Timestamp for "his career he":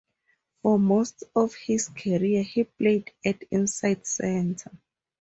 1.53-2.63